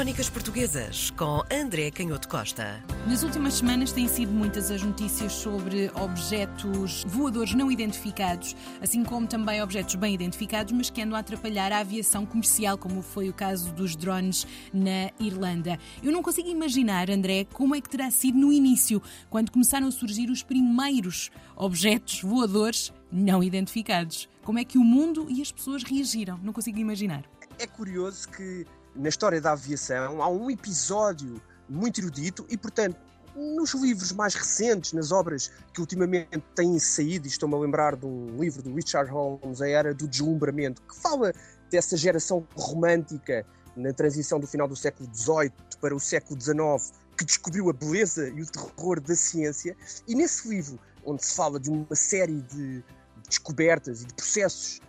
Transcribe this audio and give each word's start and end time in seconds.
Crónicas 0.00 0.30
Portuguesas 0.30 1.10
com 1.10 1.42
André 1.52 1.90
Canhoto 1.90 2.26
Costa. 2.26 2.82
Nas 3.06 3.22
últimas 3.22 3.52
semanas 3.52 3.92
têm 3.92 4.08
sido 4.08 4.32
muitas 4.32 4.70
as 4.70 4.82
notícias 4.82 5.30
sobre 5.30 5.90
objetos 5.94 7.04
voadores 7.06 7.52
não 7.52 7.70
identificados, 7.70 8.56
assim 8.80 9.04
como 9.04 9.26
também 9.26 9.62
objetos 9.62 9.96
bem 9.96 10.14
identificados, 10.14 10.72
mas 10.72 10.88
que 10.88 11.02
andam 11.02 11.16
a 11.16 11.18
atrapalhar 11.18 11.70
a 11.70 11.80
aviação 11.80 12.24
comercial, 12.24 12.78
como 12.78 13.02
foi 13.02 13.28
o 13.28 13.34
caso 13.34 13.74
dos 13.74 13.94
drones 13.94 14.46
na 14.72 15.10
Irlanda. 15.20 15.78
Eu 16.02 16.12
não 16.12 16.22
consigo 16.22 16.48
imaginar, 16.48 17.10
André, 17.10 17.44
como 17.52 17.74
é 17.74 17.80
que 17.82 17.90
terá 17.90 18.10
sido 18.10 18.38
no 18.38 18.50
início, 18.50 19.02
quando 19.28 19.50
começaram 19.50 19.86
a 19.86 19.92
surgir 19.92 20.30
os 20.30 20.42
primeiros 20.42 21.30
objetos 21.54 22.22
voadores 22.22 22.90
não 23.12 23.42
identificados. 23.42 24.30
Como 24.42 24.58
é 24.58 24.64
que 24.64 24.78
o 24.78 24.82
mundo 24.82 25.26
e 25.28 25.42
as 25.42 25.52
pessoas 25.52 25.82
reagiram? 25.82 26.40
Não 26.42 26.54
consigo 26.54 26.78
imaginar. 26.78 27.22
É 27.58 27.66
curioso 27.66 28.26
que 28.30 28.64
na 28.94 29.08
história 29.08 29.40
da 29.40 29.52
aviação 29.52 30.22
há 30.22 30.28
um 30.28 30.50
episódio 30.50 31.40
muito 31.68 32.00
erudito 32.00 32.44
e, 32.48 32.56
portanto, 32.56 32.96
nos 33.36 33.74
livros 33.74 34.12
mais 34.12 34.34
recentes, 34.34 34.92
nas 34.92 35.12
obras 35.12 35.50
que 35.72 35.80
ultimamente 35.80 36.42
têm 36.54 36.78
saído, 36.78 37.26
e 37.26 37.30
estou-me 37.30 37.54
a 37.54 37.58
lembrar 37.58 37.96
de 37.96 38.04
um 38.04 38.36
livro 38.38 38.62
do 38.62 38.74
Richard 38.74 39.10
Holmes, 39.10 39.62
A 39.62 39.68
Era 39.68 39.94
do 39.94 40.08
Deslumbramento, 40.08 40.82
que 40.82 40.96
fala 40.96 41.32
dessa 41.70 41.96
geração 41.96 42.46
romântica 42.54 43.46
na 43.76 43.92
transição 43.92 44.40
do 44.40 44.46
final 44.46 44.66
do 44.66 44.74
século 44.74 45.08
XVIII 45.14 45.52
para 45.80 45.94
o 45.94 46.00
século 46.00 46.40
XIX, 46.40 46.92
que 47.16 47.24
descobriu 47.24 47.70
a 47.70 47.72
beleza 47.72 48.28
e 48.28 48.42
o 48.42 48.46
terror 48.46 49.00
da 49.00 49.14
ciência. 49.14 49.76
E 50.08 50.14
nesse 50.14 50.48
livro, 50.48 50.78
onde 51.04 51.24
se 51.24 51.34
fala 51.34 51.60
de 51.60 51.70
uma 51.70 51.94
série 51.94 52.40
de 52.42 52.84
descobertas 53.28 54.02
e 54.02 54.06
de 54.06 54.14
processos 54.14 54.80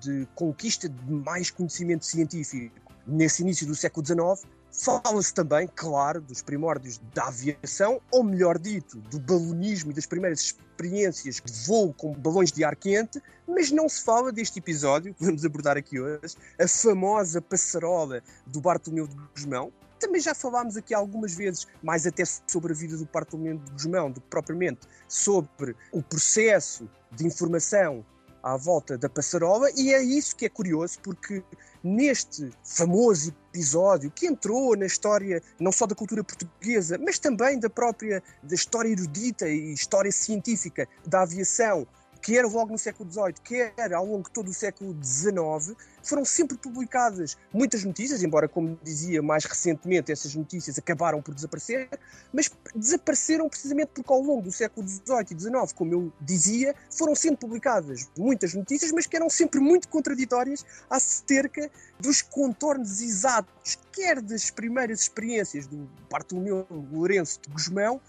de 0.00 0.26
conquista 0.34 0.88
de 0.88 1.12
mais 1.12 1.50
conhecimento 1.50 2.04
científico 2.04 2.74
nesse 3.06 3.42
início 3.42 3.66
do 3.66 3.74
século 3.74 4.06
XIX, 4.06 4.46
fala-se 4.72 5.34
também, 5.34 5.68
claro, 5.74 6.20
dos 6.20 6.42
primórdios 6.42 7.00
da 7.14 7.28
aviação, 7.28 8.00
ou 8.10 8.24
melhor 8.24 8.58
dito, 8.58 8.98
do 9.02 9.20
balonismo 9.20 9.90
e 9.90 9.94
das 9.94 10.06
primeiras 10.06 10.40
experiências 10.40 11.36
de 11.44 11.66
voo 11.66 11.92
com 11.92 12.12
balões 12.14 12.50
de 12.50 12.64
ar 12.64 12.74
quente, 12.74 13.22
mas 13.46 13.70
não 13.70 13.88
se 13.88 14.02
fala 14.02 14.32
deste 14.32 14.58
episódio 14.58 15.14
que 15.14 15.24
vamos 15.24 15.44
abordar 15.44 15.76
aqui 15.76 16.00
hoje, 16.00 16.36
a 16.58 16.66
famosa 16.66 17.40
passarola 17.42 18.22
do 18.46 18.60
Bartolomeu 18.60 19.06
de 19.06 19.16
Guzmão. 19.34 19.72
Também 20.00 20.20
já 20.20 20.34
falámos 20.34 20.76
aqui 20.76 20.94
algumas 20.94 21.34
vezes, 21.34 21.66
mais 21.82 22.06
até 22.06 22.24
sobre 22.24 22.72
a 22.72 22.76
vida 22.76 22.96
do 22.96 23.04
Bartolomeu 23.04 23.58
de 23.58 23.70
Guzmão 23.70 24.10
do 24.10 24.20
que 24.20 24.26
propriamente 24.28 24.80
sobre 25.06 25.76
o 25.92 26.02
processo 26.02 26.88
de 27.12 27.26
informação 27.26 28.04
à 28.42 28.56
volta 28.56 28.98
da 28.98 29.08
passarola, 29.08 29.70
e 29.76 29.92
é 29.94 30.02
isso 30.02 30.34
que 30.34 30.46
é 30.46 30.48
curioso, 30.48 30.98
porque 31.02 31.42
neste 31.82 32.50
famoso 32.64 33.34
episódio 33.52 34.10
que 34.10 34.26
entrou 34.26 34.76
na 34.76 34.86
história 34.86 35.42
não 35.60 35.72
só 35.72 35.86
da 35.86 35.94
cultura 35.94 36.24
portuguesa, 36.24 36.98
mas 36.98 37.18
também 37.18 37.58
da 37.58 37.68
própria 37.68 38.22
da 38.42 38.54
história 38.54 38.88
erudita 38.88 39.48
e 39.48 39.72
história 39.72 40.10
científica 40.10 40.88
da 41.06 41.22
aviação, 41.22 41.86
quer 42.22 42.44
logo 42.44 42.70
no 42.70 42.78
século 42.78 43.10
XVIII, 43.10 43.34
quer 43.42 43.92
ao 43.92 44.06
longo 44.06 44.22
de 44.22 44.30
todo 44.30 44.48
o 44.48 44.54
século 44.54 44.96
XIX, 45.02 45.76
foram 46.04 46.24
sempre 46.24 46.56
publicadas 46.56 47.36
muitas 47.52 47.84
notícias, 47.84 48.22
embora, 48.22 48.48
como 48.48 48.78
dizia 48.82 49.20
mais 49.20 49.44
recentemente, 49.44 50.12
essas 50.12 50.34
notícias 50.34 50.78
acabaram 50.78 51.20
por 51.20 51.34
desaparecer, 51.34 51.88
mas 52.32 52.50
desapareceram 52.74 53.48
precisamente 53.48 53.90
porque 53.92 54.12
ao 54.12 54.20
longo 54.20 54.42
do 54.42 54.52
século 54.52 54.86
XVIII 54.86 55.26
e 55.32 55.40
XIX, 55.40 55.72
como 55.74 55.92
eu 55.92 56.12
dizia, 56.20 56.74
foram 56.90 57.14
sendo 57.14 57.36
publicadas 57.36 58.08
muitas 58.16 58.54
notícias, 58.54 58.92
mas 58.92 59.06
que 59.06 59.16
eram 59.16 59.28
sempre 59.28 59.58
muito 59.58 59.88
contraditórias 59.88 60.64
acerca 60.88 61.68
dos 61.98 62.22
contornos 62.22 63.00
exatos, 63.00 63.78
quer 63.92 64.20
das 64.22 64.50
primeiras 64.50 65.00
experiências 65.00 65.66
do 65.66 65.88
Bartolomeu 66.08 66.66
Lourenço 66.92 67.40
de 67.42 67.50
Guzmão, 67.50 68.00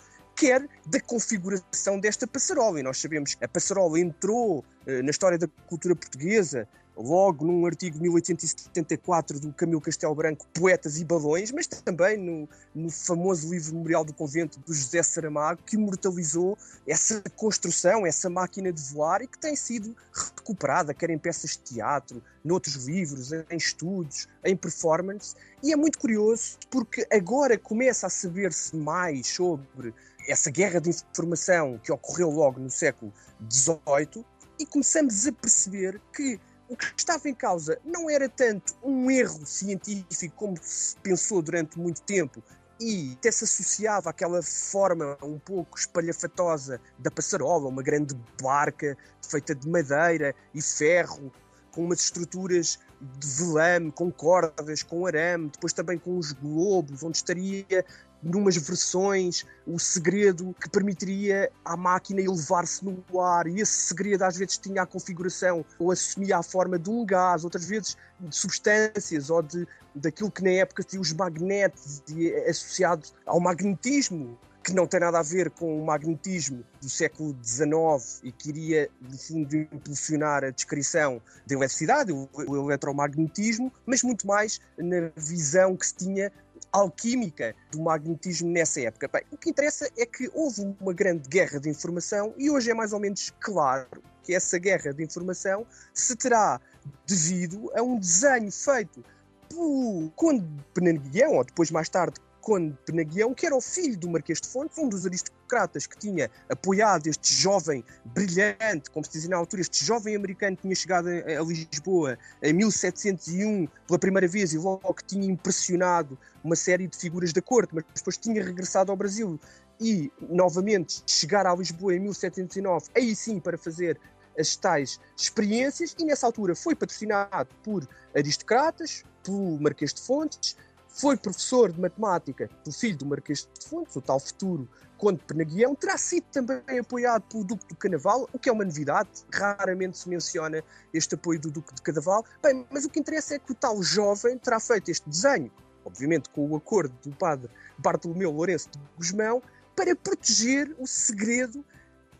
quer 0.44 0.67
da 0.86 0.99
configuração 0.99 1.97
desta 1.97 2.27
passarola. 2.27 2.81
E 2.81 2.83
nós 2.83 2.97
sabemos 2.97 3.33
que 3.33 3.45
a 3.45 3.47
passarola 3.47 3.97
entrou 3.97 4.66
eh, 4.85 5.01
na 5.01 5.09
história 5.09 5.38
da 5.38 5.47
cultura 5.69 5.95
portuguesa 5.95 6.68
logo 6.95 7.45
num 7.45 7.66
artigo 7.66 7.95
de 7.95 8.03
1874 8.03 9.40
do 9.40 9.51
Camilo 9.53 9.81
Castelo 9.81 10.13
Branco, 10.13 10.45
Poetas 10.53 11.00
e 11.00 11.06
Balões, 11.06 11.51
mas 11.51 11.66
também 11.68 12.18
no, 12.18 12.47
no, 12.73 12.90
famoso 12.90 13.50
livro 13.51 13.73
Memorial 13.73 14.06
do 14.06 14.13
Convento 14.13 14.59
do 14.59 14.73
José 14.73 15.01
Saramago, 15.01 15.62
que 15.66 15.75
imortalizou 15.75 16.57
essa 16.88 17.22
construção, 17.35 18.06
essa 18.06 18.29
máquina 18.29 18.72
de 18.72 18.81
voar 18.94 19.22
e 19.22 19.28
que 19.28 19.39
tem 19.39 19.56
sido 19.56 19.95
recuperada, 20.13 20.94
quer 20.94 21.09
em 21.09 21.18
peças 21.18 21.51
de 21.51 21.75
teatro, 21.75 22.22
noutros 22.44 22.85
livros, 22.85 23.31
em 23.31 23.57
estudos, 23.57 24.28
em 24.44 24.56
performance. 24.56 25.35
E 25.63 25.72
é 25.72 25.75
muito 25.75 25.97
curioso 25.97 26.57
porque 26.69 27.07
agora 27.12 27.57
começa 27.57 28.07
a 28.07 28.09
saber-se 28.09 28.75
mais 28.75 29.28
sobre 29.28 29.94
essa 30.28 30.50
guerra 30.50 30.79
de 30.79 30.89
informação 30.89 31.79
que 31.84 31.91
ocorreu 31.91 32.29
logo 32.29 32.59
no 32.59 32.69
século 32.69 33.13
XVIII 33.50 34.25
e 34.59 34.66
começamos 34.66 35.28
a 35.28 35.31
perceber 35.31 36.01
que 36.16 36.39
o 36.69 36.78
que 36.78 36.94
estava 36.97 37.28
em 37.28 37.34
causa 37.34 37.78
não 37.84 38.09
era 38.09 38.29
tanto 38.29 38.73
um 38.83 39.12
erro 39.12 39.45
científico 39.45 40.35
como 40.35 40.57
se 40.62 40.95
pensou 40.97 41.41
durante 41.41 41.78
muito 41.78 42.01
tempo 42.01 42.41
e 42.79 43.13
até 43.17 43.31
se 43.31 43.44
associava 43.44 44.09
àquela 44.09 44.41
forma 44.41 45.17
um 45.22 45.38
pouco 45.38 45.78
espalhafatosa 45.78 46.81
da 46.97 47.12
passarola, 47.12 47.69
uma 47.69 47.83
grande 47.83 48.16
barca 48.41 48.97
feita 49.22 49.53
de 49.53 49.69
madeira 49.69 50.33
e 50.53 50.62
ferro, 50.62 51.31
com 51.72 51.85
umas 51.85 52.01
estruturas 52.01 52.79
de 53.01 53.28
velame, 53.28 53.91
com 53.91 54.12
cordas, 54.12 54.83
com 54.83 55.06
arame, 55.06 55.50
depois 55.50 55.73
também 55.73 55.97
com 55.97 56.17
os 56.17 56.31
globos, 56.31 57.03
onde 57.03 57.17
estaria 57.17 57.85
numas 58.23 58.56
versões, 58.56 59.45
o 59.67 59.78
segredo 59.79 60.56
que 60.59 60.69
permitiria 60.69 61.51
à 61.63 61.75
máquina 61.75 62.22
elevar-se 62.22 62.84
no 62.84 63.22
ar. 63.22 63.47
E 63.47 63.59
esse 63.59 63.88
segredo 63.88 64.23
às 64.23 64.38
vezes 64.38 64.57
tinha 64.57 64.84
a 64.84 64.85
configuração 64.85 65.66
ou 65.78 65.91
assumia 65.91 66.38
a 66.38 66.44
forma 66.44 66.79
de 66.79 66.89
um 66.89 67.06
gás, 67.06 67.44
outras 67.44 67.66
vezes 67.66 67.97
de 68.19 68.35
substâncias 68.35 69.29
ou 69.29 69.41
de, 69.41 69.67
daquilo 69.94 70.31
que 70.31 70.44
na 70.44 70.51
época 70.51 70.83
tinha 70.83 71.01
os 71.01 71.12
magnetos 71.13 72.01
associados 72.47 73.13
ao 73.25 73.39
magnetismo 73.39 74.38
que 74.63 74.73
não 74.73 74.88
tem 74.88 75.00
nada 75.01 75.19
a 75.19 75.23
ver 75.23 75.50
com 75.51 75.78
o 75.78 75.85
magnetismo 75.85 76.63
do 76.81 76.89
século 76.89 77.35
XIX 77.44 78.22
e 78.23 78.31
que 78.31 78.50
iria, 78.50 78.89
no 79.01 79.17
fundo, 79.17 79.56
impulsionar 79.56 80.44
a 80.44 80.50
descrição 80.50 81.22
da 81.45 81.56
eletricidade, 81.56 82.13
o 82.13 82.69
eletromagnetismo, 82.69 83.72
mas 83.85 84.01
muito 84.03 84.25
mais 84.25 84.62
na 84.78 85.12
visão 85.17 85.75
que 85.75 85.85
se 85.85 85.95
tinha 85.95 86.31
alquímica 86.73 87.56
do 87.72 87.81
magnetismo 87.81 88.50
nessa 88.50 88.81
época. 88.81 89.07
Bem, 89.07 89.23
o 89.31 89.38
que 89.38 89.51
interessa 89.51 89.89
é 89.97 90.06
que 90.06 90.29
houve 90.34 90.75
uma 90.81 90.91
grande 90.91 91.29
guerra 91.29 91.59
de 91.59 91.69
informação 91.69 92.34
e 92.38 92.50
hoje 92.50 92.72
é 92.72 92.73
mais 92.73 92.91
ou 92.91 93.00
menos 93.00 93.31
claro 93.39 93.88
que 94.23 94.34
essa 94.34 94.57
guerra 94.57 94.91
de 94.91 95.03
informação 95.03 95.66
se 95.94 96.16
terá 96.16 96.59
devido 97.06 97.72
a 97.75 97.81
um 97.81 98.00
desenho 98.00 98.51
feito 98.51 99.06
por 99.50 100.12
Conde 100.16 100.45
Penaguião, 100.73 101.35
ou 101.35 101.44
depois 101.44 101.69
mais 101.69 101.88
tarde 101.88 102.19
Conde 102.44 102.78
Penaguião, 102.86 103.34
que 103.34 103.46
era 103.46 103.56
o 103.56 103.62
filho 103.62 103.98
do 103.98 104.09
Marquês 104.09 104.42
de 104.42 104.50
Fontes, 104.50 104.78
um 104.78 104.90
dos 104.90 105.06
aristocratas 105.06 105.88
que 105.88 105.98
tinha 105.98 106.30
apoiado 106.50 107.08
este 107.08 107.34
jovem 107.34 107.86
brilhante, 108.04 108.92
como 108.92 109.06
se 109.06 109.14
dizia 109.14 109.30
na 109.30 109.38
altura, 109.38 109.62
este 109.62 109.84
jovem 109.86 110.14
americano 110.14 110.58
que 110.58 110.64
tinha 110.64 110.76
chegado 110.76 111.08
a, 111.08 111.42
Lisboa 111.42 112.20
em 112.42 112.52
1701 112.52 113.68
pela 113.88 113.98
primeira 113.98 114.28
vez 114.28 114.54
e 114.54 114.58
logo 114.58 114.94
que 114.94 115.06
tinha 115.06 115.26
impressionado 115.26 116.20
uma 116.44 116.58
série 116.58 116.86
de 116.86 116.98
figuras 116.98 117.31
da 117.31 117.42
corte, 117.42 117.74
mas 117.74 117.86
depois 117.96 118.18
tinha 118.18 118.44
regressado 118.44 118.92
ao 118.92 118.98
Brasil 118.98 119.40
e 119.80 120.12
novamente 120.30 121.02
chegar 121.08 121.48
a 121.48 121.56
Lisboa 121.56 121.96
em 121.96 122.00
1709, 122.00 122.90
aí 122.94 123.16
sim 123.16 123.40
para 123.40 123.58
fazer 123.58 123.98
as 124.38 124.56
tais 124.58 125.00
experiências, 125.16 125.96
e 125.98 126.04
nessa 126.04 126.25
altura 126.25 126.56
foi 126.56 126.75
patrocinado 126.75 127.50
por 127.64 127.88
aristocratas, 128.14 129.04
pelo 129.24 129.60
Marquês 129.62 129.94
de 129.94 130.02
Fontes, 130.02 130.58
foi 130.94 131.18
professor 131.18 131.72
de 131.72 131.81
matemática 131.81 132.50
do 132.63 132.72
filho 132.72 132.98
do 132.98 133.06
Marquês 133.06 133.48
de 133.60 133.68
Fontes, 133.68 133.95
o 133.95 134.01
tal 134.01 134.19
futuro 134.19 134.69
Conde 134.95 135.19
Penaguião, 135.25 135.75
terá 135.75 135.98
sido 135.98 136.24
também 136.31 136.80
apoiado 136.80 137.24
pelo 137.24 137.44
Duque 137.44 137.68
do 137.68 137.75
Canaval, 137.75 138.30
o 138.31 138.40
que 138.40 138.48
é 138.48 138.51
uma 138.51 138.63
novidade, 138.63 139.10
raramente 139.34 139.98
se 139.98 140.07
menciona 140.07 140.63
este 140.94 141.16
apoio 141.16 141.40
do 141.40 141.51
Duque 141.51 141.74
de 141.74 141.81
Canaval. 141.81 142.24
Bem, 142.42 142.66
mas 142.72 142.86
o 142.86 142.90
que 142.90 143.00
interessa 143.00 143.36
é 143.36 143.40
que 143.40 143.51
o 143.51 143.56
tal 143.56 143.81
jovem 143.81 144.38
terá 144.38 144.60
feito 144.60 144.90
este 144.90 145.10
desenho, 145.10 145.51
obviamente 145.84 146.30
com 146.30 146.48
o 146.48 146.56
acordo 146.56 146.96
do 147.04 147.13
padre 147.16 147.50
Bartolomeu 147.78 148.31
Lourenço 148.31 148.69
de 148.69 148.80
Guzmão, 148.96 149.42
para 149.75 149.96
proteger 149.96 150.74
o 150.78 150.86
segredo, 150.86 151.66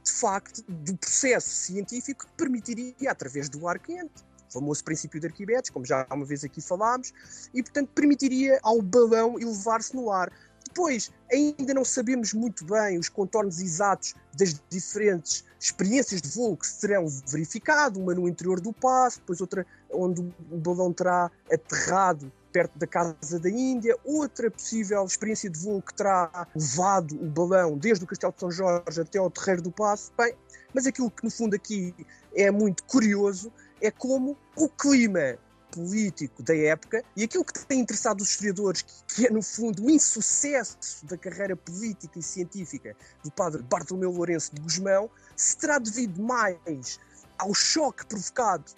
de 0.04 0.12
facto, 0.12 0.64
do 0.68 0.98
processo 0.98 1.50
científico 1.50 2.26
que 2.26 2.32
permitiria, 2.34 3.12
através 3.12 3.48
do 3.48 3.68
ar 3.68 3.80
quente, 3.80 4.26
famoso 4.54 4.84
princípio 4.84 5.20
de 5.20 5.28
Arquimedes, 5.28 5.70
como 5.70 5.86
já 5.86 6.06
uma 6.12 6.26
vez 6.26 6.44
aqui 6.44 6.62
falámos, 6.62 7.14
e 7.54 7.62
portanto 7.62 7.90
permitiria 7.94 8.60
ao 8.64 8.82
balão 8.82 9.40
elevar-se 9.40 9.96
no 9.96 10.12
ar. 10.12 10.32
Depois, 10.66 11.12
ainda 11.32 11.74
não 11.74 11.86
sabemos 11.86 12.34
muito 12.34 12.66
bem 12.66 12.98
os 12.98 13.10
contornos 13.10 13.60
exatos 13.60 14.16
das 14.36 14.60
diferentes 14.70 15.44
experiências 15.60 16.22
de 16.22 16.30
voo 16.30 16.58
que 16.58 16.66
se 16.66 16.82
terão 16.82 17.06
verificado, 17.28 18.00
uma 18.00 18.16
no 18.16 18.28
interior 18.28 18.60
do 18.60 18.74
passo, 18.74 19.20
depois 19.20 19.40
outra 19.40 19.66
onde 19.92 20.22
o 20.22 20.58
balão 20.58 20.92
terá 20.92 21.30
aterrado 21.52 22.32
perto 22.52 22.78
da 22.78 22.88
Casa 22.88 23.40
da 23.40 23.50
Índia. 23.50 23.98
Outra 24.04 24.50
possível 24.50 25.04
experiência 25.04 25.50
de 25.50 25.60
voo 25.60 25.82
que 25.82 25.94
terá 25.94 26.48
levado 26.56 27.16
o 27.22 27.26
balão 27.26 27.78
desde 27.78 28.04
o 28.04 28.08
Castelo 28.08 28.34
de 28.34 28.40
São 28.40 28.52
Jorge 28.52 29.02
até 29.02 29.18
ao 29.18 29.30
Terreiro 29.30 29.64
do 29.64 29.72
Passo. 29.72 30.12
Bem, 30.18 30.36
mas 30.74 30.86
aquilo 30.86 31.10
que 31.10 31.24
no 31.24 31.32
fundo 31.32 31.56
aqui 31.56 31.94
é 32.36 32.50
muito 32.52 32.84
curioso 32.86 33.52
é 33.84 33.92
como 33.92 34.38
o 34.56 34.70
clima 34.70 35.38
político 35.70 36.42
da 36.42 36.56
época 36.56 37.04
e 37.18 37.24
aquilo 37.24 37.44
que 37.44 37.66
tem 37.66 37.80
interessado 37.80 38.22
os 38.22 38.30
historiadores, 38.30 38.86
que 39.08 39.28
é 39.28 39.30
no 39.30 39.42
fundo 39.42 39.84
o 39.84 39.90
insucesso 39.90 41.06
da 41.06 41.18
carreira 41.18 41.56
política 41.56 42.18
e 42.18 42.24
científica 42.24 42.96
do 43.24 43.32
padre 43.32 43.62
Bartolomeu 43.64 44.12
Lourenço 44.12 44.56
de 44.56 44.62
Gusmão, 44.62 45.10
se 45.36 45.58
terá 45.58 45.80
devido 45.80 46.22
mais 46.22 47.00
ao 47.38 47.54
choque 47.54 48.06
provocado 48.06 48.72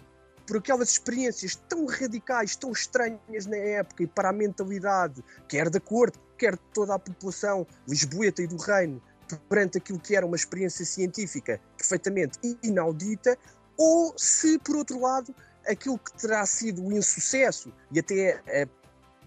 por 0.47 0.57
aquelas 0.57 0.89
experiências 0.89 1.55
tão 1.55 1.85
radicais, 1.85 2.55
tão 2.55 2.71
estranhas 2.71 3.45
na 3.45 3.57
época 3.57 4.03
e 4.03 4.07
para 4.07 4.29
a 4.29 4.33
mentalidade, 4.33 5.23
quer 5.47 5.69
da 5.69 5.79
corte, 5.79 6.19
quer 6.37 6.53
de 6.53 6.61
toda 6.73 6.95
a 6.95 6.99
população 6.99 7.67
lisboeta 7.87 8.41
e 8.41 8.47
do 8.47 8.57
reino, 8.57 9.01
perante 9.49 9.77
aquilo 9.77 9.99
que 9.99 10.15
era 10.15 10.25
uma 10.25 10.35
experiência 10.35 10.85
científica 10.85 11.59
perfeitamente 11.77 12.39
inaudita, 12.63 13.37
ou 13.77 14.13
se, 14.17 14.57
por 14.59 14.75
outro 14.75 14.99
lado, 14.99 15.33
aquilo 15.67 15.97
que 15.97 16.13
terá 16.13 16.45
sido 16.45 16.83
o 16.83 16.91
insucesso 16.91 17.73
e 17.91 17.99
até 17.99 18.41
a 18.63 18.67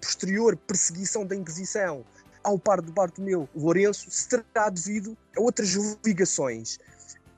posterior 0.01 0.57
perseguição 0.57 1.27
da 1.27 1.35
Inquisição 1.35 2.05
ao 2.43 2.59
par 2.59 2.81
de 2.81 2.91
Bartomeu 2.93 3.49
Lourenço 3.55 4.11
se 4.11 4.29
terá 4.29 4.71
devido 4.71 5.17
a 5.37 5.41
outras 5.41 5.75
ligações. 6.05 6.79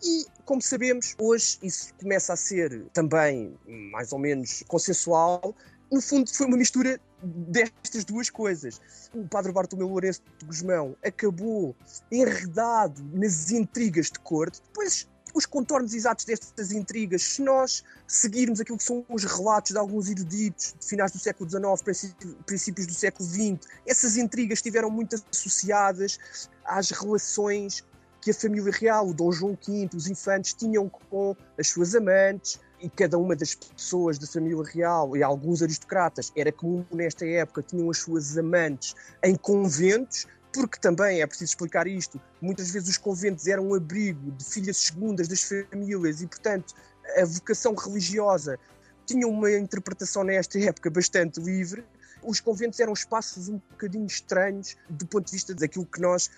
E, 0.02 0.26
como 0.44 0.62
sabemos, 0.62 1.14
hoje 1.18 1.58
isso 1.62 1.92
começa 1.94 2.32
a 2.32 2.36
ser 2.36 2.86
também 2.92 3.58
mais 3.92 4.12
ou 4.12 4.18
menos 4.18 4.62
consensual. 4.68 5.54
No 5.90 6.00
fundo, 6.00 6.32
foi 6.32 6.46
uma 6.46 6.56
mistura 6.56 7.00
destas 7.22 8.04
duas 8.04 8.30
coisas. 8.30 8.80
O 9.12 9.26
padre 9.28 9.52
Bartolomeu 9.52 9.88
Lourenço 9.88 10.22
de 10.38 10.46
Guzmão 10.46 10.96
acabou 11.04 11.74
enredado 12.10 13.02
nas 13.12 13.50
intrigas 13.50 14.06
de 14.06 14.18
corte, 14.20 14.62
depois 14.68 15.08
os 15.34 15.46
contornos 15.46 15.94
exatos 15.94 16.24
destas 16.24 16.72
intrigas, 16.72 17.22
se 17.22 17.42
nós 17.42 17.84
seguirmos 18.06 18.60
aquilo 18.60 18.78
que 18.78 18.84
são 18.84 19.04
os 19.08 19.24
relatos 19.24 19.72
de 19.72 19.78
alguns 19.78 20.08
eruditos 20.08 20.74
de 20.78 20.86
finais 20.86 21.12
do 21.12 21.18
século 21.18 21.48
XIX, 21.48 22.04
princípios 22.46 22.86
do 22.86 22.94
século 22.94 23.28
XX, 23.28 23.58
essas 23.86 24.16
intrigas 24.16 24.58
estiveram 24.58 24.90
muito 24.90 25.16
associadas 25.30 26.18
às 26.64 26.90
relações 26.90 27.84
que 28.20 28.30
a 28.30 28.34
família 28.34 28.70
real, 28.72 29.08
o 29.08 29.14
Dom 29.14 29.32
João 29.32 29.58
V, 29.66 29.88
os 29.94 30.06
infantes, 30.06 30.52
tinham 30.52 30.88
com 30.88 31.34
as 31.58 31.68
suas 31.68 31.94
amantes, 31.94 32.60
e 32.82 32.88
cada 32.88 33.18
uma 33.18 33.36
das 33.36 33.54
pessoas 33.54 34.18
da 34.18 34.26
família 34.26 34.62
real 34.64 35.16
e 35.16 35.22
alguns 35.22 35.62
aristocratas 35.62 36.32
era 36.34 36.50
comum 36.50 36.84
nesta 36.90 37.26
época, 37.26 37.62
tinham 37.62 37.90
as 37.90 37.98
suas 37.98 38.36
amantes 38.38 38.94
em 39.22 39.36
conventos, 39.36 40.26
porque 40.52 40.78
também 40.78 41.20
é 41.20 41.26
preciso 41.26 41.50
explicar 41.50 41.86
isto, 41.86 42.20
muitas 42.40 42.70
vezes 42.70 42.88
os 42.88 42.96
conventos 42.96 43.46
eram 43.46 43.68
um 43.68 43.74
abrigo 43.74 44.30
de 44.32 44.44
filhas 44.44 44.78
segundas 44.78 45.28
das 45.28 45.42
famílias 45.42 46.20
e, 46.20 46.26
portanto, 46.26 46.74
a 47.16 47.24
vocação 47.24 47.74
religiosa 47.74 48.58
tinha 49.06 49.26
uma 49.26 49.50
interpretação 49.52 50.24
nesta 50.24 50.58
época 50.62 50.90
bastante 50.90 51.40
livre. 51.40 51.84
Os 52.22 52.40
conventos 52.40 52.78
eram 52.80 52.92
espaços 52.92 53.48
um 53.48 53.58
bocadinho 53.70 54.06
estranhos 54.06 54.76
do 54.88 55.06
ponto 55.06 55.26
de 55.26 55.32
vista 55.32 55.54
daquilo 55.54 55.86
que 55.86 56.00
nós, 56.00 56.30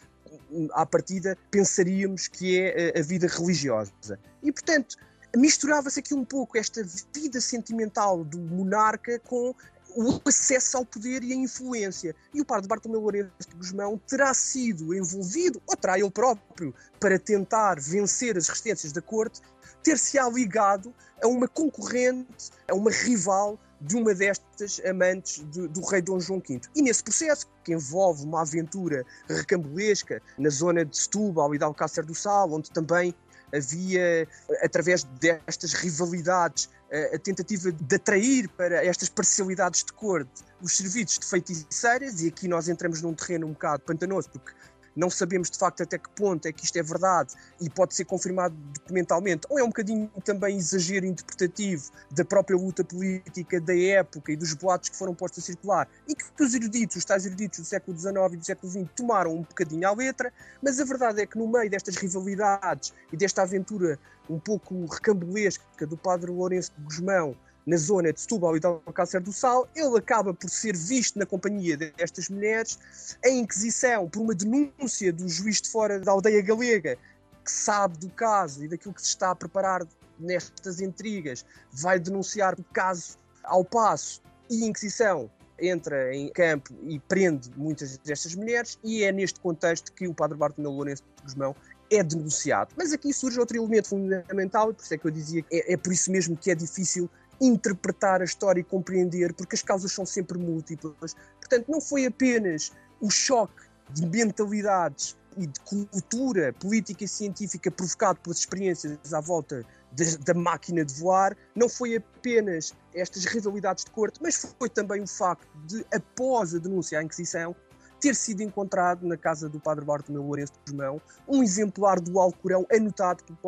à 0.72 0.86
partida, 0.86 1.36
pensaríamos 1.50 2.28
que 2.28 2.60
é 2.60 2.98
a 2.98 3.02
vida 3.02 3.26
religiosa. 3.26 4.18
E, 4.42 4.52
portanto, 4.52 4.96
misturava-se 5.36 6.00
aqui 6.00 6.14
um 6.14 6.24
pouco 6.24 6.56
esta 6.56 6.84
vida 7.14 7.40
sentimental 7.40 8.24
do 8.24 8.38
monarca 8.38 9.18
com 9.18 9.54
o 9.94 10.20
acesso 10.26 10.76
ao 10.76 10.84
poder 10.84 11.22
e 11.22 11.32
a 11.32 11.36
influência. 11.36 12.14
E 12.32 12.40
o 12.40 12.44
par 12.44 12.60
de 12.60 12.68
Bartolomeu 12.68 13.02
Lourenço 13.02 13.30
Guzmão 13.56 14.00
terá 14.06 14.32
sido 14.34 14.94
envolvido, 14.94 15.60
ou 15.66 15.76
terá 15.76 15.98
ele 15.98 16.10
próprio, 16.10 16.74
para 16.98 17.18
tentar 17.18 17.80
vencer 17.80 18.36
as 18.36 18.48
resistências 18.48 18.92
da 18.92 19.02
corte, 19.02 19.40
ter-se-á 19.82 20.28
ligado 20.28 20.94
a 21.22 21.26
uma 21.26 21.48
concorrente, 21.48 22.50
a 22.68 22.74
uma 22.74 22.90
rival 22.90 23.58
de 23.80 23.96
uma 23.96 24.14
destas 24.14 24.80
amantes 24.88 25.40
do, 25.40 25.68
do, 25.68 25.84
rei 25.84 26.00
Dom 26.00 26.20
João 26.20 26.40
V. 26.40 26.60
E 26.74 26.82
nesse 26.82 27.02
processo, 27.02 27.48
que 27.64 27.72
envolve 27.72 28.24
uma 28.24 28.42
aventura 28.42 29.04
recambulesca 29.28 30.22
na 30.38 30.48
zona 30.48 30.84
de 30.84 30.96
Setúbal 30.96 31.54
e 31.54 31.58
de 31.58 31.64
Alcácer 31.64 32.04
do 32.04 32.14
Sal, 32.14 32.52
onde 32.52 32.70
também 32.70 33.14
havia, 33.52 34.26
através 34.62 35.04
destas 35.04 35.74
rivalidades, 35.74 36.70
a 37.14 37.18
tentativa 37.18 37.72
de 37.72 37.96
atrair 37.96 38.48
para 38.50 38.84
estas 38.84 39.08
parcialidades 39.08 39.82
de 39.82 39.92
corte 39.92 40.44
os 40.60 40.76
serviços 40.76 41.18
de 41.18 41.26
feiticeiras, 41.26 42.22
e 42.22 42.28
aqui 42.28 42.46
nós 42.46 42.68
entramos 42.68 43.02
num 43.02 43.14
terreno 43.14 43.46
um 43.46 43.52
bocado 43.52 43.82
pantanoso, 43.82 44.28
porque 44.30 44.52
não 44.94 45.10
sabemos 45.10 45.50
de 45.50 45.58
facto 45.58 45.82
até 45.82 45.98
que 45.98 46.08
ponto 46.10 46.46
é 46.46 46.52
que 46.52 46.64
isto 46.64 46.76
é 46.78 46.82
verdade 46.82 47.34
e 47.60 47.68
pode 47.68 47.94
ser 47.94 48.04
confirmado 48.04 48.54
documentalmente, 48.74 49.46
ou 49.48 49.58
é 49.58 49.62
um 49.62 49.68
bocadinho 49.68 50.10
também 50.24 50.56
exagero 50.56 51.06
interpretativo 51.06 51.90
da 52.10 52.24
própria 52.24 52.56
luta 52.56 52.84
política 52.84 53.60
da 53.60 53.76
época 53.76 54.32
e 54.32 54.36
dos 54.36 54.52
boatos 54.54 54.88
que 54.88 54.96
foram 54.96 55.14
postos 55.14 55.44
a 55.44 55.46
circular 55.46 55.88
e 56.08 56.14
que, 56.14 56.24
os 56.42 56.54
eruditos, 56.54 56.96
os 56.96 57.04
tais 57.04 57.26
eruditos 57.26 57.60
do 57.60 57.64
século 57.64 57.98
XIX 57.98 58.14
e 58.32 58.36
do 58.36 58.44
século 58.44 58.72
XX 58.72 58.88
tomaram 58.96 59.34
um 59.34 59.42
bocadinho 59.42 59.88
à 59.88 59.92
letra, 59.92 60.32
mas 60.62 60.78
a 60.80 60.84
verdade 60.84 61.20
é 61.20 61.26
que 61.26 61.38
no 61.38 61.48
meio 61.48 61.70
destas 61.70 61.96
rivalidades 61.96 62.92
e 63.12 63.16
desta 63.16 63.42
aventura 63.42 63.98
um 64.28 64.38
pouco 64.38 64.86
recambulesca 64.86 65.86
do 65.86 65.96
padre 65.96 66.30
Lourenço 66.30 66.72
de 66.76 66.84
Guzmão 66.84 67.36
na 67.66 67.76
zona 67.76 68.12
de 68.12 68.20
Setúbal 68.20 68.56
e 68.56 68.60
de 68.60 68.66
Alcácer 68.66 69.20
do 69.20 69.32
Sal, 69.32 69.68
ele 69.74 69.96
acaba 69.96 70.34
por 70.34 70.50
ser 70.50 70.76
visto 70.76 71.18
na 71.18 71.26
companhia 71.26 71.76
destas 71.76 72.28
mulheres. 72.28 72.78
A 73.24 73.28
Inquisição, 73.28 74.08
por 74.08 74.20
uma 74.20 74.34
denúncia 74.34 75.12
do 75.12 75.28
juiz 75.28 75.60
de 75.60 75.70
fora 75.70 76.00
da 76.00 76.12
aldeia 76.12 76.42
galega, 76.42 76.96
que 77.44 77.50
sabe 77.50 77.98
do 77.98 78.10
caso 78.10 78.64
e 78.64 78.68
daquilo 78.68 78.94
que 78.94 79.02
se 79.02 79.08
está 79.08 79.30
a 79.30 79.34
preparar 79.34 79.86
nestas 80.18 80.80
intrigas, 80.80 81.44
vai 81.72 81.98
denunciar 81.98 82.58
o 82.58 82.64
caso 82.72 83.18
ao 83.44 83.64
passo 83.64 84.22
e 84.50 84.64
a 84.64 84.66
Inquisição 84.66 85.30
entra 85.58 86.14
em 86.14 86.28
campo 86.28 86.74
e 86.82 86.98
prende 86.98 87.50
muitas 87.56 87.96
destas 87.98 88.34
mulheres 88.34 88.78
e 88.82 89.04
é 89.04 89.12
neste 89.12 89.38
contexto 89.40 89.92
que 89.92 90.08
o 90.08 90.14
padre 90.14 90.36
Bartolomeu 90.36 90.76
Lourenço 90.76 91.02
de 91.16 91.22
Guzmão 91.22 91.54
é 91.90 92.02
denunciado. 92.02 92.74
Mas 92.76 92.92
aqui 92.92 93.12
surge 93.12 93.38
outro 93.38 93.56
elemento 93.56 93.88
fundamental 93.88 94.74
por 94.74 94.82
isso 94.82 94.94
é 94.94 94.98
que 94.98 95.06
eu 95.06 95.10
dizia 95.10 95.42
que 95.42 95.54
é, 95.54 95.74
é 95.74 95.76
por 95.76 95.92
isso 95.92 96.10
mesmo 96.10 96.36
que 96.36 96.50
é 96.50 96.54
difícil 96.54 97.08
interpretar 97.42 98.22
a 98.22 98.24
história 98.24 98.60
e 98.60 98.64
compreender, 98.64 99.34
porque 99.34 99.56
as 99.56 99.62
causas 99.62 99.92
são 99.92 100.06
sempre 100.06 100.38
múltiplas. 100.38 101.14
Portanto, 101.40 101.66
não 101.68 101.80
foi 101.80 102.06
apenas 102.06 102.72
o 103.00 103.10
choque 103.10 103.62
de 103.90 104.06
mentalidades 104.06 105.16
e 105.36 105.46
de 105.46 105.60
cultura 105.60 106.52
política 106.52 107.04
e 107.04 107.08
científica 107.08 107.70
provocado 107.70 108.20
pelas 108.20 108.38
experiências 108.38 109.12
à 109.12 109.20
volta 109.20 109.64
de, 109.92 110.16
da 110.18 110.34
máquina 110.34 110.84
de 110.84 110.94
voar, 110.94 111.36
não 111.54 111.68
foi 111.68 111.96
apenas 111.96 112.74
estas 112.94 113.24
rivalidades 113.24 113.84
de 113.84 113.90
corte, 113.90 114.20
mas 114.22 114.54
foi 114.58 114.68
também 114.68 115.02
o 115.02 115.06
facto 115.06 115.46
de, 115.66 115.84
após 115.92 116.54
a 116.54 116.58
denúncia 116.58 116.98
à 116.98 117.02
Inquisição, 117.02 117.56
ter 118.00 118.14
sido 118.14 118.42
encontrado 118.42 119.06
na 119.06 119.16
casa 119.16 119.48
do 119.48 119.60
padre 119.60 119.84
Bartolomeu 119.84 120.26
Lourenço 120.26 120.52
de 120.52 120.72
Guzmão 120.72 121.00
um 121.28 121.42
exemplar 121.42 122.00
do 122.00 122.18
Alcorão 122.18 122.66
anotado 122.72 123.22
pelo 123.24 123.38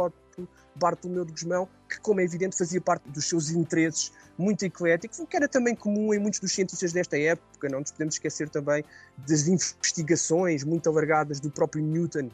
Bartolomeu 0.77 1.25
de 1.25 1.33
Guzmão, 1.33 1.69
que, 1.89 2.01
como 2.01 2.21
é 2.21 2.25
evidente, 2.25 2.57
fazia 2.57 2.81
parte 2.81 3.09
dos 3.09 3.29
seus 3.29 3.51
interesses 3.51 4.13
muito 4.37 4.65
ecléticos, 4.65 5.19
o 5.19 5.27
que 5.27 5.37
era 5.37 5.49
também 5.49 5.75
comum 5.75 6.13
em 6.13 6.19
muitos 6.19 6.41
dos 6.41 6.53
cientistas 6.53 6.93
desta 6.93 7.19
época. 7.19 7.69
Não 7.69 7.81
nos 7.81 7.93
podemos 7.93 8.15
esquecer 8.15 8.49
também 8.49 8.85
das 9.27 9.47
investigações 9.47 10.65
muito 10.65 10.89
alargadas 10.89 11.41
do 11.41 11.51
próprio 11.51 11.83
Newton 11.83 12.29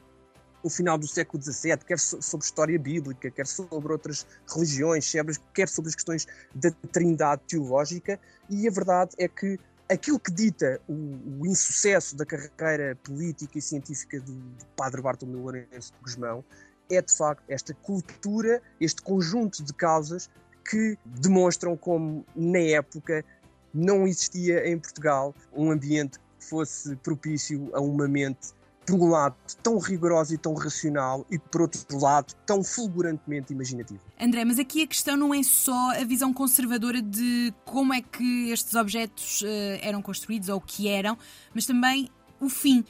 no 0.62 0.70
final 0.70 0.98
do 0.98 1.06
século 1.06 1.42
XVII, 1.42 1.78
quer 1.86 1.98
sobre 1.98 2.44
história 2.44 2.78
bíblica, 2.78 3.30
quer 3.30 3.46
sobre 3.46 3.92
outras 3.92 4.26
religiões, 4.52 5.10
quer 5.54 5.68
sobre 5.68 5.88
as 5.88 5.94
questões 5.94 6.26
da 6.54 6.70
trindade 6.92 7.42
teológica, 7.48 8.20
e 8.48 8.68
a 8.68 8.70
verdade 8.70 9.12
é 9.18 9.26
que 9.26 9.58
aquilo 9.88 10.20
que 10.20 10.30
dita 10.30 10.80
o, 10.86 11.40
o 11.40 11.46
insucesso 11.46 12.14
da 12.14 12.24
carreira 12.24 12.96
política 13.02 13.58
e 13.58 13.62
científica 13.62 14.20
do, 14.20 14.32
do 14.32 14.66
padre 14.76 15.00
Bartolomeu 15.02 15.42
Lourenço 15.42 15.92
de 15.94 16.00
Guzmão 16.02 16.44
é 16.90 17.00
de 17.00 17.12
facto 17.16 17.42
esta 17.48 17.72
cultura, 17.74 18.60
este 18.80 19.02
conjunto 19.02 19.62
de 19.62 19.72
causas 19.72 20.28
que 20.68 20.96
demonstram 21.04 21.76
como, 21.76 22.24
na 22.34 22.58
época, 22.58 23.24
não 23.72 24.06
existia 24.06 24.68
em 24.68 24.78
Portugal 24.78 25.34
um 25.52 25.70
ambiente 25.70 26.18
que 26.38 26.44
fosse 26.44 26.96
propício 26.96 27.70
a 27.74 27.80
uma 27.80 28.08
mente, 28.08 28.48
por 28.86 28.94
um 28.94 29.08
lado, 29.08 29.36
tão 29.62 29.78
rigorosa 29.78 30.34
e 30.34 30.38
tão 30.38 30.54
racional, 30.54 31.24
e 31.30 31.38
por 31.38 31.62
outro 31.62 31.98
lado, 31.98 32.34
tão 32.46 32.64
fulgurantemente 32.64 33.52
imaginativa. 33.52 34.00
André, 34.18 34.44
mas 34.44 34.58
aqui 34.58 34.82
a 34.82 34.86
questão 34.86 35.16
não 35.16 35.32
é 35.34 35.42
só 35.42 35.92
a 35.92 36.04
visão 36.04 36.32
conservadora 36.32 37.00
de 37.00 37.52
como 37.64 37.92
é 37.92 38.00
que 38.00 38.50
estes 38.50 38.74
objetos 38.74 39.42
uh, 39.42 39.46
eram 39.82 40.02
construídos 40.02 40.48
ou 40.48 40.56
o 40.56 40.60
que 40.60 40.88
eram, 40.88 41.16
mas 41.54 41.66
também 41.66 42.10
o 42.40 42.48
fim 42.48 42.84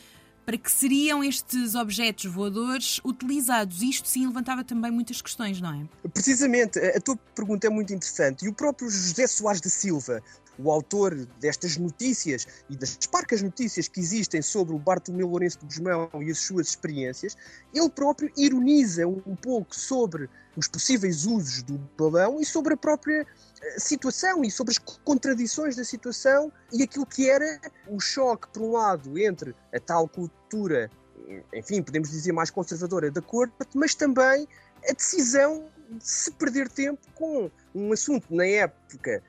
para 0.50 0.59
que 0.59 0.73
seriam 0.73 1.23
estes 1.23 1.76
objetos 1.76 2.25
voadores 2.25 3.00
utilizados? 3.04 3.83
Isto 3.83 4.09
sim 4.09 4.26
levantava 4.26 4.64
também 4.64 4.90
muitas 4.90 5.23
questões, 5.23 5.61
não 5.61 5.73
é? 5.73 6.09
Precisamente, 6.09 6.76
a 6.76 7.00
tua 7.00 7.16
pergunta 7.37 7.69
é 7.69 7.71
muito 7.71 7.95
interessante 7.95 8.45
e 8.45 8.49
o 8.49 8.52
próprio 8.52 8.90
José 8.90 9.28
Soares 9.28 9.61
da 9.61 9.71
Silva, 9.71 10.21
o 10.62 10.71
autor 10.71 11.14
destas 11.40 11.76
notícias 11.76 12.47
e 12.69 12.76
das 12.76 12.97
parcas 13.07 13.43
notícias 13.43 13.88
que 13.88 14.00
existem 14.00 14.43
sobre 14.43 14.75
o 14.75 14.79
Bartolomeu 14.79 15.29
Lourenço 15.29 15.59
de 15.61 15.67
Guzmão 15.67 16.11
e 16.21 16.31
as 16.31 16.38
suas 16.38 16.69
experiências, 16.69 17.37
ele 17.73 17.88
próprio 17.88 18.31
ironiza 18.37 19.07
um 19.07 19.37
pouco 19.37 19.75
sobre 19.75 20.29
os 20.57 20.67
possíveis 20.67 21.25
usos 21.25 21.62
do 21.62 21.79
balão 21.97 22.40
e 22.40 22.45
sobre 22.45 22.75
a 22.75 22.76
própria 22.76 23.26
eh, 23.62 23.79
situação 23.79 24.43
e 24.43 24.50
sobre 24.50 24.73
as 24.73 24.79
contradições 24.79 25.76
da 25.76 25.85
situação 25.85 26.52
e 26.73 26.83
aquilo 26.83 27.07
que 27.07 27.29
era 27.29 27.61
o 27.88 28.00
choque, 28.00 28.49
por 28.49 28.62
um 28.62 28.73
lado, 28.73 29.19
entre 29.19 29.55
a 29.73 29.81
tal 29.81 30.09
cultura, 30.09 30.90
enfim, 31.55 31.83
podemos 31.83 32.11
dizer 32.11 32.33
mais 32.33 32.50
conservadora 32.50 33.11
da 33.11 33.23
corte, 33.23 33.55
mas 33.75 33.95
também 33.95 34.47
a 34.88 34.93
decisão 34.93 35.69
de 35.90 36.07
se 36.07 36.31
perder 36.33 36.69
tempo 36.69 37.00
com 37.14 37.50
um 37.75 37.93
assunto 37.93 38.26
na 38.35 38.47
época 38.47 39.23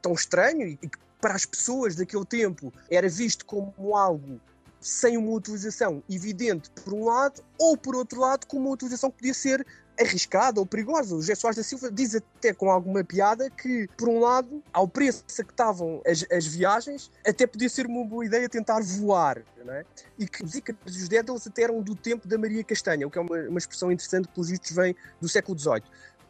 tão 0.00 0.12
estranho 0.12 0.66
e 0.66 0.76
que 0.76 0.90
para 1.20 1.34
as 1.34 1.44
pessoas 1.44 1.96
daquele 1.96 2.24
tempo 2.24 2.72
era 2.90 3.08
visto 3.08 3.44
como 3.44 3.96
algo 3.96 4.40
sem 4.80 5.16
uma 5.16 5.32
utilização 5.32 6.02
evidente 6.08 6.70
por 6.70 6.94
um 6.94 7.04
lado, 7.04 7.42
ou 7.58 7.76
por 7.76 7.96
outro 7.96 8.20
lado, 8.20 8.46
com 8.46 8.58
uma 8.58 8.70
utilização 8.70 9.10
que 9.10 9.18
podia 9.18 9.34
ser 9.34 9.66
arriscada 10.00 10.60
ou 10.60 10.66
perigosa. 10.66 11.14
O 11.14 11.20
José 11.20 11.34
Soares 11.34 11.56
da 11.56 11.62
Silva 11.62 11.90
diz 11.90 12.14
até 12.14 12.54
com 12.54 12.70
alguma 12.70 13.02
piada 13.02 13.50
que, 13.50 13.88
por 13.96 14.08
um 14.08 14.20
lado, 14.20 14.62
ao 14.72 14.86
preço 14.86 15.24
que 15.24 15.42
estavam 15.42 16.00
as, 16.06 16.24
as 16.30 16.46
viagens, 16.46 17.10
até 17.26 17.46
podia 17.46 17.68
ser 17.68 17.86
uma 17.86 18.04
boa 18.04 18.24
ideia 18.24 18.48
tentar 18.48 18.80
voar. 18.80 19.42
É? 19.66 19.84
E 20.18 20.26
que 20.26 20.42
os 20.42 20.54
Ícaros 20.54 20.96
e 20.96 21.02
os 21.02 21.08
Dédalos 21.08 21.46
até 21.46 21.62
eram 21.62 21.82
do 21.82 21.94
tempo 21.94 22.26
da 22.26 22.38
Maria 22.38 22.64
Castanha, 22.64 23.06
o 23.06 23.10
que 23.10 23.18
é 23.18 23.20
uma, 23.20 23.36
uma 23.48 23.58
expressão 23.58 23.92
interessante 23.92 24.28
que, 24.28 24.34
pelos 24.34 24.48
vistos, 24.48 24.70
vem 24.70 24.94
do 25.20 25.28
século 25.28 25.58
XVIII. 25.58 25.82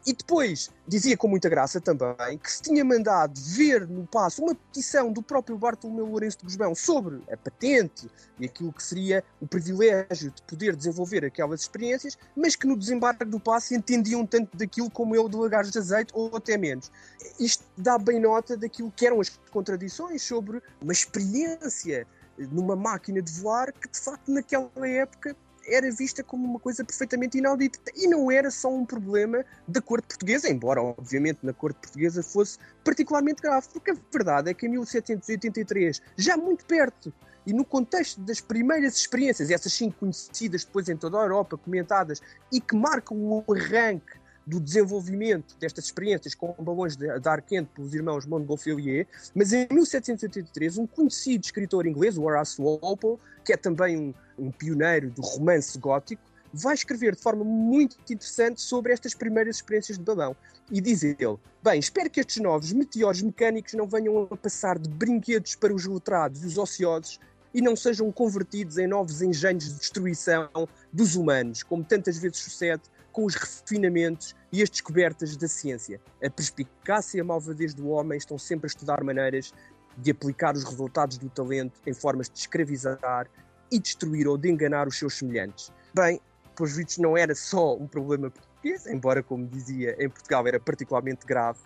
E 0.09 0.13
depois 0.13 0.71
dizia 0.87 1.15
com 1.15 1.27
muita 1.27 1.47
graça 1.47 1.79
também 1.79 2.39
que 2.39 2.51
se 2.51 2.63
tinha 2.63 2.83
mandado 2.83 3.39
ver 3.39 3.87
no 3.87 4.07
passo 4.07 4.41
uma 4.41 4.55
petição 4.55 5.13
do 5.13 5.21
próprio 5.21 5.55
Bartolomeu 5.55 6.07
Lourenço 6.07 6.39
de 6.39 6.45
Guzmão 6.45 6.73
sobre 6.73 7.21
a 7.31 7.37
patente 7.37 8.09
e 8.39 8.45
aquilo 8.45 8.73
que 8.73 8.81
seria 8.81 9.23
o 9.39 9.47
privilégio 9.47 10.31
de 10.31 10.41
poder 10.41 10.75
desenvolver 10.75 11.23
aquelas 11.23 11.61
experiências, 11.61 12.17
mas 12.35 12.55
que 12.55 12.65
no 12.65 12.75
desembarque 12.75 13.23
do 13.23 13.39
passo 13.39 13.75
entendiam 13.75 14.25
tanto 14.25 14.57
daquilo 14.57 14.89
como 14.89 15.15
eu 15.15 15.29
de 15.29 15.37
lagares 15.37 15.69
de 15.69 15.77
azeite 15.77 16.11
ou 16.15 16.35
até 16.35 16.57
menos. 16.57 16.91
Isto 17.39 17.63
dá 17.77 17.99
bem 17.99 18.19
nota 18.19 18.57
daquilo 18.57 18.91
que 18.91 19.05
eram 19.05 19.21
as 19.21 19.29
contradições 19.51 20.23
sobre 20.23 20.59
uma 20.81 20.91
experiência 20.91 22.07
numa 22.51 22.75
máquina 22.75 23.21
de 23.21 23.31
voar 23.33 23.71
que 23.71 23.87
de 23.87 23.99
facto 23.99 24.31
naquela 24.31 24.71
época 24.87 25.35
era 25.69 25.91
vista 25.91 26.23
como 26.23 26.45
uma 26.45 26.59
coisa 26.59 26.83
perfeitamente 26.83 27.37
inaudita. 27.37 27.79
E 27.95 28.07
não 28.07 28.31
era 28.31 28.49
só 28.51 28.73
um 28.73 28.85
problema 28.85 29.45
da 29.67 29.81
corte 29.81 30.07
portuguesa, 30.07 30.49
embora, 30.49 30.81
obviamente, 30.81 31.39
na 31.43 31.53
corte 31.53 31.79
portuguesa 31.79 32.23
fosse 32.23 32.57
particularmente 32.83 33.41
grave, 33.41 33.67
porque 33.71 33.91
a 33.91 33.97
verdade 34.11 34.49
é 34.49 34.53
que 34.53 34.65
em 34.65 34.69
1783, 34.69 36.01
já 36.17 36.35
muito 36.35 36.65
perto 36.65 37.13
e 37.45 37.53
no 37.53 37.65
contexto 37.65 38.21
das 38.21 38.39
primeiras 38.41 38.95
experiências, 38.95 39.49
essas 39.49 39.73
sim 39.73 39.89
conhecidas 39.89 40.63
depois 40.63 40.89
em 40.89 40.95
toda 40.95 41.17
a 41.17 41.21
Europa, 41.23 41.57
comentadas, 41.57 42.21
e 42.51 42.59
que 42.61 42.75
marcam 42.75 43.17
o 43.17 43.43
arranque 43.53 44.18
do 44.49 44.59
desenvolvimento 44.59 45.55
destas 45.59 45.85
experiências 45.85 46.33
com 46.33 46.55
balões 46.59 46.95
de, 46.95 47.19
de 47.19 47.29
ar 47.29 47.41
quente 47.41 47.69
pelos 47.75 47.93
irmãos 47.93 48.25
Montgolfier, 48.25 49.05
mas 49.35 49.53
em 49.53 49.67
1783 49.71 50.79
um 50.79 50.87
conhecido 50.87 51.45
escritor 51.45 51.85
inglês, 51.85 52.17
Horace 52.17 52.59
Walpole, 52.59 53.19
que 53.45 53.53
é 53.53 53.57
também 53.57 53.95
um, 53.95 54.13
um 54.37 54.51
pioneiro 54.51 55.11
do 55.11 55.21
romance 55.21 55.77
gótico, 55.77 56.21
vai 56.51 56.73
escrever 56.73 57.15
de 57.15 57.21
forma 57.21 57.43
muito 57.43 57.95
interessante 58.01 58.59
sobre 58.59 58.91
estas 58.91 59.13
primeiras 59.13 59.57
experiências 59.57 59.99
de 59.99 60.03
balão. 60.03 60.35
E 60.71 60.81
diz 60.81 61.03
ele: 61.03 61.37
Bem, 61.63 61.79
espero 61.79 62.09
que 62.09 62.19
estes 62.19 62.41
novos 62.41 62.73
meteoros 62.73 63.21
mecânicos 63.21 63.73
não 63.73 63.87
venham 63.87 64.27
a 64.31 64.35
passar 64.35 64.79
de 64.79 64.89
brinquedos 64.89 65.55
para 65.55 65.73
os 65.73 65.85
letrados 65.85 66.43
e 66.43 66.47
os 66.47 66.57
ociosos 66.57 67.19
e 67.53 67.61
não 67.61 67.75
sejam 67.75 68.11
convertidos 68.11 68.77
em 68.77 68.87
novos 68.87 69.21
engenhos 69.21 69.65
de 69.65 69.79
destruição 69.79 70.49
dos 70.91 71.15
humanos, 71.15 71.63
como 71.63 71.83
tantas 71.83 72.17
vezes 72.17 72.39
sucede 72.39 72.83
com 73.11 73.25
os 73.25 73.35
refinamentos 73.35 74.35
e 74.51 74.61
as 74.61 74.69
descobertas 74.69 75.35
da 75.35 75.47
ciência. 75.47 75.99
A 76.23 76.29
perspicácia 76.29 77.17
e 77.17 77.21
a 77.21 77.23
malvadez 77.23 77.73
do 77.73 77.89
homem 77.89 78.17
estão 78.17 78.37
sempre 78.37 78.67
a 78.67 78.69
estudar 78.69 79.03
maneiras 79.03 79.53
de 79.97 80.11
aplicar 80.11 80.55
os 80.55 80.63
resultados 80.63 81.17
do 81.17 81.29
talento 81.29 81.81
em 81.85 81.93
formas 81.93 82.29
de 82.29 82.39
escravizar 82.39 83.27
e 83.71 83.79
destruir 83.79 84.27
ou 84.27 84.37
de 84.37 84.49
enganar 84.49 84.87
os 84.87 84.97
seus 84.97 85.15
semelhantes. 85.15 85.71
Bem, 85.93 86.19
pelos 86.55 86.75
vistos 86.75 86.97
não 86.97 87.17
era 87.17 87.35
só 87.35 87.75
um 87.75 87.87
problema 87.87 88.29
português, 88.29 88.87
embora, 88.87 89.23
como 89.23 89.47
dizia, 89.47 89.95
em 90.03 90.09
Portugal 90.09 90.47
era 90.47 90.59
particularmente 90.59 91.25
grave, 91.25 91.59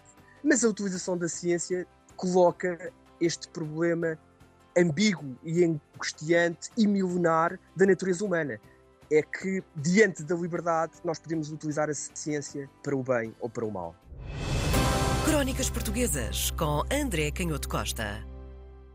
mas 0.43 0.63
a 0.63 0.69
utilização 0.69 1.17
da 1.17 1.27
ciência 1.27 1.87
coloca 2.15 2.91
este 3.19 3.47
problema 3.49 4.17
ambíguo 4.77 5.37
e 5.43 5.63
angustiante 5.63 6.69
e 6.77 6.87
milenar 6.87 7.59
da 7.75 7.85
natureza 7.85 8.25
humana 8.25 8.59
é 9.13 9.21
que, 9.21 9.63
diante 9.75 10.23
da 10.23 10.35
liberdade, 10.35 10.93
nós 11.03 11.19
podemos 11.19 11.51
utilizar 11.51 11.89
a 11.89 11.93
ciência 11.93 12.67
para 12.81 12.95
o 12.95 13.03
bem 13.03 13.33
ou 13.39 13.49
para 13.49 13.63
o 13.63 13.71
mal. 13.71 13.95
Crónicas 15.25 15.69
Portuguesas 15.69 16.51
com 16.51 16.81
André 16.91 17.31
Canhoto 17.31 17.69
Costa. 17.69 18.32